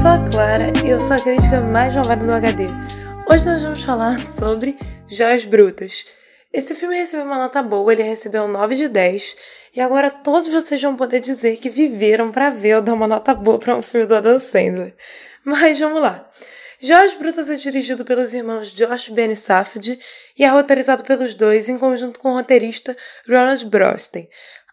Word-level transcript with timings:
sou 0.00 0.10
a 0.10 0.18
Clara 0.18 0.72
e 0.84 0.90
eu 0.90 1.00
sou 1.00 1.12
a 1.12 1.20
crítica 1.20 1.60
mais 1.60 1.94
malvada 1.94 2.24
do 2.24 2.32
HD. 2.32 2.64
Hoje 3.28 3.46
nós 3.46 3.62
vamos 3.62 3.84
falar 3.84 4.18
sobre 4.18 4.76
Joias 5.06 5.44
Brutas. 5.44 6.06
Esse 6.52 6.74
filme 6.74 6.96
recebeu 6.96 7.24
uma 7.24 7.36
nota 7.36 7.62
boa, 7.62 7.92
ele 7.92 8.02
recebeu 8.02 8.48
9 8.48 8.74
de 8.74 8.88
10, 8.88 9.36
e 9.76 9.80
agora 9.80 10.10
todos 10.10 10.50
vocês 10.50 10.82
vão 10.82 10.96
poder 10.96 11.20
dizer 11.20 11.58
que 11.58 11.70
viveram 11.70 12.32
para 12.32 12.50
ver 12.50 12.70
eu 12.70 12.82
dar 12.82 12.94
uma 12.94 13.06
nota 13.06 13.32
boa 13.32 13.58
para 13.60 13.76
um 13.76 13.82
filme 13.82 14.06
do 14.06 14.16
Adam 14.16 14.40
Sandler. 14.40 14.94
Mas 15.44 15.78
vamos 15.78 16.02
lá. 16.02 16.28
Joias 16.80 17.14
Brutas 17.14 17.48
é 17.48 17.54
dirigido 17.54 18.04
pelos 18.04 18.34
irmãos 18.34 18.72
Josh 18.72 19.08
Ben 19.10 19.34
Safdie 19.36 20.00
e 20.36 20.42
é 20.42 20.48
roteirizado 20.48 21.04
pelos 21.04 21.34
dois 21.34 21.68
em 21.68 21.78
conjunto 21.78 22.18
com 22.18 22.30
o 22.30 22.34
roteirista 22.34 22.96
Ronald 23.28 23.64
Brosten. 23.66 24.28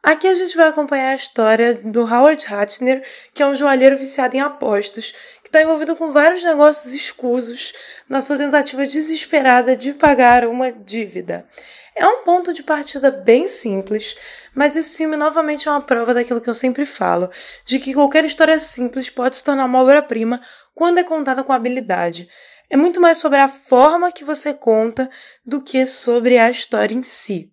Aqui 0.07 0.25
a 0.25 0.33
gente 0.33 0.55
vai 0.55 0.69
acompanhar 0.69 1.09
a 1.09 1.15
história 1.15 1.73
do 1.73 2.03
Howard 2.03 2.45
Hatner, 2.47 3.03
que 3.33 3.43
é 3.43 3.45
um 3.45 3.53
joalheiro 3.53 3.97
viciado 3.97 4.37
em 4.37 4.39
apostas, 4.39 5.11
que 5.43 5.49
está 5.49 5.61
envolvido 5.61 5.97
com 5.97 6.13
vários 6.13 6.41
negócios 6.45 6.93
escusos 6.93 7.73
na 8.07 8.21
sua 8.21 8.37
tentativa 8.37 8.87
desesperada 8.87 9.75
de 9.75 9.91
pagar 9.91 10.45
uma 10.45 10.71
dívida. 10.71 11.45
É 11.93 12.07
um 12.07 12.23
ponto 12.23 12.53
de 12.53 12.63
partida 12.63 13.11
bem 13.11 13.49
simples, 13.49 14.15
mas 14.55 14.77
esse 14.77 14.95
filme 14.95 15.17
novamente 15.17 15.67
é 15.67 15.71
uma 15.71 15.81
prova 15.81 16.13
daquilo 16.13 16.39
que 16.39 16.49
eu 16.49 16.53
sempre 16.53 16.85
falo, 16.85 17.29
de 17.65 17.77
que 17.77 17.93
qualquer 17.93 18.23
história 18.23 18.57
simples 18.61 19.09
pode 19.09 19.35
se 19.35 19.43
tornar 19.43 19.65
uma 19.65 19.81
obra-prima 19.81 20.39
quando 20.73 20.99
é 20.99 21.03
contada 21.03 21.43
com 21.43 21.51
habilidade. 21.51 22.29
É 22.69 22.77
muito 22.77 23.01
mais 23.01 23.17
sobre 23.17 23.39
a 23.39 23.49
forma 23.49 24.09
que 24.13 24.23
você 24.23 24.53
conta 24.53 25.09
do 25.45 25.61
que 25.61 25.85
sobre 25.85 26.37
a 26.37 26.49
história 26.49 26.95
em 26.95 27.03
si. 27.03 27.51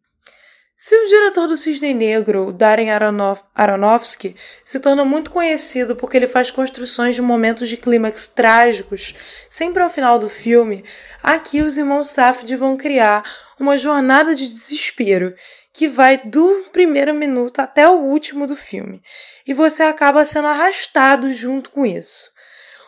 Se 0.86 0.94
o 0.94 1.06
diretor 1.08 1.48
do 1.48 1.56
Cisne 1.56 1.94
Negro, 1.94 2.52
Darren 2.52 2.90
Aronof 2.90 3.40
Aronofsky, 3.54 4.36
se 4.62 4.78
torna 4.78 5.02
muito 5.02 5.30
conhecido 5.30 5.96
porque 5.96 6.14
ele 6.14 6.26
faz 6.26 6.50
construções 6.50 7.14
de 7.14 7.22
momentos 7.22 7.70
de 7.70 7.78
clímax 7.78 8.26
trágicos 8.26 9.14
sempre 9.48 9.82
ao 9.82 9.88
final 9.88 10.18
do 10.18 10.28
filme, 10.28 10.84
aqui 11.22 11.62
os 11.62 11.78
irmãos 11.78 12.10
Safdie 12.10 12.54
vão 12.56 12.76
criar 12.76 13.24
uma 13.58 13.78
jornada 13.78 14.34
de 14.34 14.46
desespero 14.46 15.34
que 15.72 15.88
vai 15.88 16.18
do 16.18 16.66
primeiro 16.70 17.14
minuto 17.14 17.60
até 17.60 17.88
o 17.88 18.00
último 18.00 18.46
do 18.46 18.54
filme, 18.54 19.02
e 19.46 19.54
você 19.54 19.84
acaba 19.84 20.22
sendo 20.26 20.48
arrastado 20.48 21.32
junto 21.32 21.70
com 21.70 21.86
isso. 21.86 22.33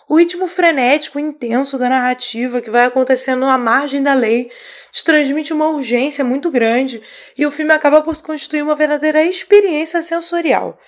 O 0.08 0.16
ritmo 0.16 0.46
frenético 0.46 1.18
intenso 1.18 1.76
da 1.76 1.88
narrativa 1.88 2.60
que 2.60 2.70
vai 2.70 2.84
acontecendo 2.84 3.44
à 3.44 3.58
margem 3.58 4.02
da 4.02 4.14
lei 4.14 4.50
te 4.92 5.04
transmite 5.04 5.52
uma 5.52 5.68
urgência 5.68 6.24
muito 6.24 6.48
grande 6.48 7.02
e 7.36 7.44
o 7.44 7.50
filme 7.50 7.72
acaba 7.72 8.00
por 8.00 8.14
se 8.14 8.22
constituir 8.22 8.62
uma 8.62 8.76
verdadeira 8.76 9.22
experiência 9.24 10.00
sensorial. 10.02 10.78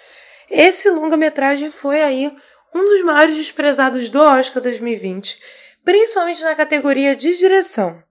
Esse 0.49 0.89
longa-metragem 0.89 1.71
foi 1.71 2.01
aí 2.01 2.33
um 2.73 2.85
dos 2.85 3.03
maiores 3.03 3.37
desprezados 3.37 4.09
do 4.09 4.21
Oscar 4.21 4.63
2020, 4.63 5.37
principalmente 5.85 6.45
na 6.45 6.55
categoria 6.55 7.17
de 7.17 7.37
direção. 7.37 8.03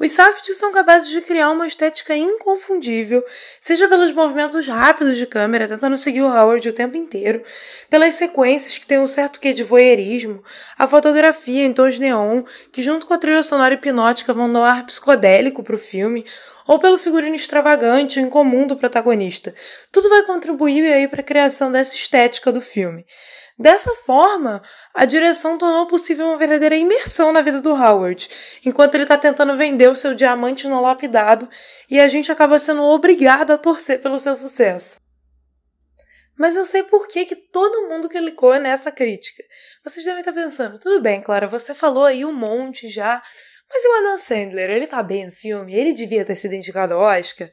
Os 0.00 0.12
Safdie 0.12 0.54
são 0.54 0.70
capazes 0.70 1.10
de 1.10 1.20
criar 1.20 1.50
uma 1.50 1.66
estética 1.66 2.16
inconfundível, 2.16 3.24
seja 3.60 3.88
pelos 3.88 4.12
movimentos 4.12 4.68
rápidos 4.68 5.16
de 5.16 5.26
câmera, 5.26 5.66
tentando 5.66 5.96
seguir 5.96 6.22
o 6.22 6.28
Howard 6.28 6.68
o 6.68 6.72
tempo 6.72 6.96
inteiro, 6.96 7.42
pelas 7.90 8.14
sequências 8.14 8.78
que 8.78 8.86
têm 8.86 9.00
um 9.00 9.08
certo 9.08 9.40
quê 9.40 9.52
de 9.52 9.64
voyeurismo, 9.64 10.40
a 10.78 10.86
fotografia 10.86 11.64
em 11.64 11.72
tons 11.72 11.98
neon, 11.98 12.44
que 12.70 12.80
junto 12.80 13.06
com 13.06 13.14
a 13.14 13.18
trilha 13.18 13.42
sonora 13.42 13.74
hipnótica 13.74 14.32
vão 14.32 14.52
dar 14.52 14.60
um 14.60 14.62
ar 14.64 14.86
psicodélico 14.86 15.64
para 15.64 15.74
o 15.74 15.78
filme, 15.78 16.24
ou 16.68 16.78
pelo 16.78 16.98
figurino 16.98 17.34
extravagante 17.34 18.20
e 18.20 18.22
incomum 18.22 18.66
do 18.66 18.76
protagonista. 18.76 19.54
Tudo 19.90 20.10
vai 20.10 20.22
contribuir 20.22 20.84
aí 20.92 21.08
para 21.08 21.22
a 21.22 21.24
criação 21.24 21.72
dessa 21.72 21.94
estética 21.94 22.52
do 22.52 22.60
filme. 22.60 23.06
Dessa 23.58 23.92
forma, 23.94 24.62
a 24.94 25.04
direção 25.04 25.58
tornou 25.58 25.86
possível 25.86 26.26
uma 26.26 26.36
verdadeira 26.36 26.76
imersão 26.76 27.32
na 27.32 27.40
vida 27.40 27.60
do 27.60 27.72
Howard, 27.72 28.28
enquanto 28.64 28.94
ele 28.94 29.02
está 29.02 29.16
tentando 29.16 29.56
vender 29.56 29.88
o 29.88 29.96
seu 29.96 30.14
diamante 30.14 30.68
no 30.68 30.80
lapidado 30.80 31.48
e 31.90 31.98
a 31.98 32.06
gente 32.06 32.30
acaba 32.30 32.58
sendo 32.58 32.84
obrigado 32.84 33.50
a 33.50 33.58
torcer 33.58 34.00
pelo 34.00 34.18
seu 34.18 34.36
sucesso. 34.36 35.00
Mas 36.38 36.54
eu 36.54 36.64
sei 36.64 36.84
por 36.84 37.08
que, 37.08 37.24
que 37.24 37.34
todo 37.34 37.88
mundo 37.88 38.08
clicou 38.08 38.54
nessa 38.60 38.92
crítica. 38.92 39.42
Vocês 39.82 40.04
devem 40.04 40.20
estar 40.20 40.32
pensando, 40.32 40.78
tudo 40.78 41.00
bem, 41.00 41.20
Clara, 41.20 41.48
você 41.48 41.74
falou 41.74 42.04
aí 42.04 42.24
um 42.24 42.32
monte 42.32 42.88
já, 42.88 43.20
mas 43.70 43.84
e 43.84 43.88
o 43.88 43.92
Adam 43.98 44.18
Sandler, 44.18 44.70
ele 44.70 44.86
tá 44.86 45.02
bem 45.02 45.26
no 45.26 45.32
filme, 45.32 45.74
ele 45.74 45.92
devia 45.92 46.24
ter 46.24 46.36
sido 46.36 46.54
indicado 46.54 46.94
ao 46.94 47.00
Oscar. 47.00 47.50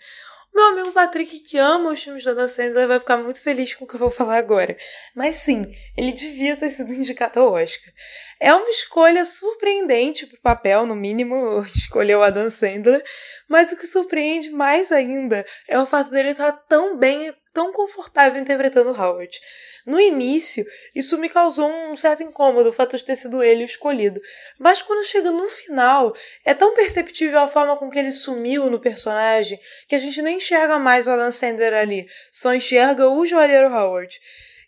Meu 0.56 0.68
amigo 0.68 0.94
Patrick, 0.94 1.42
que 1.42 1.58
ama 1.58 1.92
os 1.92 2.02
filmes 2.02 2.24
da 2.24 2.34
Dan 2.34 2.48
Sandler, 2.48 2.88
vai 2.88 2.98
ficar 2.98 3.18
muito 3.18 3.42
feliz 3.42 3.76
com 3.76 3.84
o 3.84 3.88
que 3.88 3.96
eu 3.96 4.00
vou 4.00 4.10
falar 4.10 4.38
agora. 4.38 4.78
Mas 5.14 5.36
sim, 5.36 5.70
ele 5.98 6.14
devia 6.14 6.56
ter 6.56 6.70
sido 6.70 6.94
indicado 6.94 7.42
ao 7.42 7.52
Oscar. 7.52 7.94
É 8.40 8.54
uma 8.54 8.70
escolha 8.70 9.26
surpreendente 9.26 10.26
pro 10.26 10.40
papel, 10.40 10.86
no 10.86 10.96
mínimo, 10.96 11.62
escolheu 11.76 12.24
a 12.24 12.30
Dan 12.30 12.50
Sandler. 12.50 13.04
Mas 13.50 13.74
o 13.74 13.76
que 13.76 13.86
surpreende 13.86 14.50
mais 14.50 14.94
ainda 14.94 15.46
é 15.68 15.78
o 15.78 15.86
fato 15.86 16.10
dele 16.10 16.30
estar 16.30 16.54
tão 16.54 16.98
bem, 16.98 17.36
tão 17.56 17.72
confortável 17.72 18.40
interpretando 18.40 18.90
Howard. 18.90 19.40
No 19.86 19.98
início, 19.98 20.66
isso 20.94 21.18
me 21.18 21.30
causou 21.30 21.72
um 21.72 21.96
certo 21.96 22.22
incômodo, 22.22 22.70
o 22.70 22.74
fato 22.74 22.98
de 22.98 23.06
ter 23.06 23.16
sido 23.16 23.42
ele 23.42 23.64
o 23.64 23.66
escolhido. 23.66 24.22
Mas 24.60 24.82
quando 24.82 25.08
chega 25.08 25.32
no 25.32 25.48
final, 25.48 26.14
é 26.44 26.54
tão 26.54 26.76
perceptível 26.76 27.40
a 27.40 27.48
forma 27.48 27.78
com 27.78 27.90
que 27.90 27.98
ele 27.98 28.12
sumiu 28.12 28.70
no 28.70 28.80
personagem 28.80 29.58
que 29.88 29.96
a 29.96 29.98
gente 29.98 30.22
nem 30.22 30.38
enxerga 30.38 30.78
mais 30.78 31.08
o 31.08 31.12
Alan 31.12 31.32
Sandler 31.32 31.74
ali, 31.74 32.06
só 32.30 32.54
enxerga 32.54 33.08
o 33.08 33.26
Joalheiro 33.26 33.72
Howard. 33.74 34.20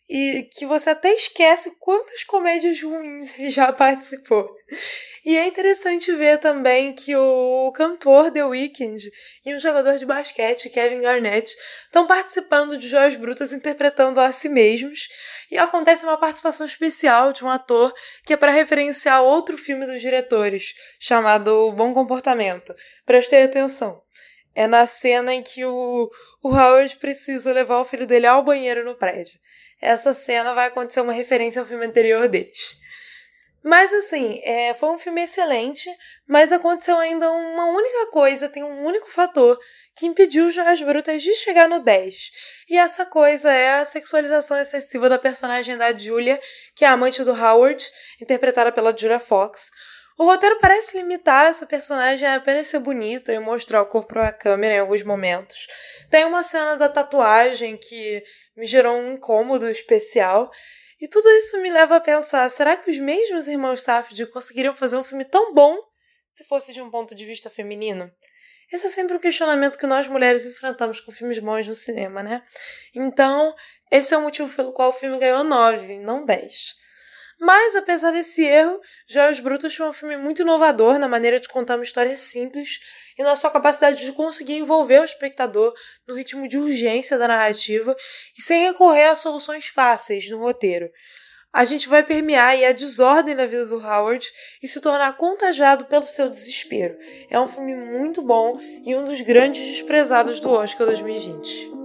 E 0.10 0.48
que 0.54 0.66
você 0.66 0.92
até 0.92 1.14
esquece 1.14 1.72
quantas 1.80 2.24
comédias 2.24 2.82
ruins 2.82 3.38
ele 3.38 3.50
já 3.50 3.74
participou. 3.74 4.50
E 5.26 5.38
é 5.38 5.46
interessante 5.46 6.14
ver 6.14 6.38
também 6.38 6.94
que 6.94 7.14
o 7.14 7.70
cantor 7.74 8.32
The 8.32 8.46
Weeknd 8.46 9.12
e 9.46 9.54
o 9.54 9.60
jogador 9.60 9.98
de 9.98 10.06
basquete 10.06 10.70
Kevin 10.70 11.02
Garnett 11.02 11.54
estão 11.86 12.08
participando 12.08 12.78
de 12.78 12.88
Joias 12.88 13.18
Brutas 13.18 13.52
interpretando 13.52 14.22
a 14.22 14.32
si 14.32 14.48
mesmos. 14.48 15.10
E 15.52 15.58
acontece 15.58 16.06
uma 16.06 16.18
participação 16.18 16.66
especial 16.66 17.34
de 17.34 17.44
um 17.44 17.50
ator 17.50 17.94
que 18.26 18.32
é 18.32 18.38
para 18.38 18.54
referenciar 18.54 19.22
outro 19.22 19.58
filme 19.58 19.86
dos 19.86 20.00
diretores, 20.00 20.74
chamado 20.98 21.74
Bom 21.74 21.94
Comportamento. 21.94 22.74
Prestem 23.06 23.44
atenção. 23.44 24.02
É 24.58 24.66
na 24.66 24.88
cena 24.88 25.36
em 25.36 25.44
que 25.44 25.64
o, 25.64 26.10
o 26.42 26.50
Howard 26.50 26.98
precisa 26.98 27.54
levar 27.54 27.80
o 27.80 27.86
filho 27.86 28.08
dele 28.08 28.26
ao 28.26 28.42
banheiro 28.42 28.84
no 28.84 28.96
prédio. 28.96 29.40
Essa 29.80 30.16
cena 30.16 30.52
vai 30.52 30.66
acontecer 30.66 31.00
uma 31.00 31.14
referência 31.14 31.60
ao 31.60 31.66
filme 31.68 31.86
anterior 31.86 32.28
deles. 32.28 32.76
Mas 33.64 33.94
assim, 33.94 34.42
é, 34.44 34.74
foi 34.74 34.90
um 34.90 34.98
filme 34.98 35.22
excelente, 35.22 35.88
mas 36.28 36.52
aconteceu 36.52 36.98
ainda 36.98 37.30
uma 37.30 37.66
única 37.66 38.08
coisa, 38.10 38.50
tem 38.50 38.64
um 38.64 38.84
único 38.84 39.12
fator 39.12 39.60
que 39.96 40.08
impediu 40.08 40.50
Joias 40.50 40.82
Brutas 40.82 41.22
de 41.22 41.36
chegar 41.36 41.70
no 41.70 41.80
10. 41.80 42.16
E 42.68 42.80
essa 42.80 43.06
coisa 43.06 43.52
é 43.52 43.76
a 43.76 43.86
sexualização 43.86 44.58
excessiva 44.58 45.08
da 45.08 45.20
personagem 45.20 45.78
da 45.78 45.96
Julia, 45.96 46.40
que 46.74 46.84
é 46.84 46.88
a 46.88 46.94
amante 46.94 47.24
do 47.24 47.32
Howard, 47.32 47.88
interpretada 48.20 48.72
pela 48.72 48.96
Julia 48.98 49.20
Fox. 49.20 49.70
O 50.18 50.26
roteiro 50.26 50.58
parece 50.60 50.98
limitar 50.98 51.46
essa 51.46 51.68
personagem 51.68 52.28
a 52.28 52.36
apenas 52.36 52.68
ser 52.68 52.80
bonita 52.80 53.32
e 53.32 53.38
mostrar 53.38 53.84
o 53.84 53.86
corpo 53.86 54.08
para 54.08 54.30
a 54.30 54.34
câmera 54.34 54.74
em 54.74 54.80
alguns 54.80 55.04
momentos. 55.04 55.68
Tem 56.10 56.26
uma 56.26 56.42
cena 56.42 56.76
da 56.76 56.90
tatuagem 56.90 57.78
que 57.78 58.24
me 58.56 58.66
gerou 58.66 58.98
um 58.98 59.14
incômodo 59.14 59.70
especial. 59.70 60.50
E 61.00 61.08
tudo 61.08 61.30
isso 61.30 61.62
me 61.62 61.70
leva 61.70 61.98
a 61.98 62.02
pensar: 62.02 62.50
será 62.50 62.76
que 62.76 62.90
os 62.90 62.98
mesmos 62.98 63.48
irmãos 63.48 63.84
Safdie 63.84 64.26
conseguiriam 64.26 64.74
fazer 64.74 64.98
um 64.98 65.04
filme 65.04 65.24
tão 65.24 65.54
bom 65.54 65.78
se 66.34 66.44
fosse 66.46 66.74
de 66.74 66.82
um 66.82 66.90
ponto 66.90 67.14
de 67.14 67.24
vista 67.24 67.48
feminino? 67.52 68.12
Esse 68.74 68.88
é 68.88 68.90
sempre 68.90 69.16
um 69.16 69.20
questionamento 69.20 69.78
que 69.78 69.86
nós 69.86 70.08
mulheres 70.08 70.48
enfrentamos 70.48 71.00
com 71.00 71.12
filmes 71.12 71.38
bons 71.38 71.68
no 71.68 71.76
cinema, 71.76 72.24
né? 72.24 72.44
Então, 72.94 73.54
esse 73.92 74.16
é 74.16 74.18
o 74.18 74.22
motivo 74.22 74.54
pelo 74.56 74.74
qual 74.74 74.90
o 74.90 74.94
filme 74.94 75.20
ganhou 75.20 75.44
9, 75.44 76.00
não 76.00 76.26
10. 76.26 76.87
Mas, 77.40 77.76
apesar 77.76 78.12
desse 78.12 78.44
erro, 78.44 78.80
Joias 79.08 79.40
Brutas 79.40 79.76
foi 79.76 79.88
um 79.88 79.94
filme 79.94 80.18
muito 80.18 80.42
inovador 80.42 80.98
na 80.98 81.08
maneira 81.08 81.40
de 81.40 81.48
contar 81.48 81.76
uma 81.76 81.84
história 81.84 82.18
simples 82.18 82.80
e 83.18 83.24
na 83.24 83.36
sua 83.36 83.52
capacidade 83.52 84.04
de 84.04 84.12
conseguir 84.12 84.56
envolver 84.56 85.00
o 85.00 85.06
espectador 85.06 85.74
no 86.08 86.16
ritmo 86.16 86.48
de 86.48 86.58
urgência 86.58 87.18
da 87.18 87.28
narrativa 87.28 87.96
e 88.38 88.42
sem 88.42 88.66
recorrer 88.66 89.06
a 89.06 89.16
soluções 89.16 89.68
fáceis 89.68 90.30
no 90.30 90.40
roteiro. 90.40 90.90
A 91.54 91.64
gente 91.64 91.88
vai 91.88 92.04
permear 92.04 92.56
a 92.64 92.72
desordem 92.72 93.34
na 93.34 93.46
vida 93.46 93.66
do 93.66 93.78
Howard 93.78 94.28
e 94.62 94.68
se 94.68 94.82
tornar 94.82 95.16
contagiado 95.16 95.86
pelo 95.86 96.04
seu 96.04 96.30
desespero. 96.30 96.98
É 97.30 97.40
um 97.40 97.48
filme 97.48 97.76
muito 97.76 98.22
bom 98.22 98.60
e 98.84 98.96
um 98.96 99.06
dos 99.06 99.22
grandes 99.22 99.66
desprezados 99.66 100.40
do 100.40 100.50
Oscar 100.50 100.88
2020. 100.88 101.77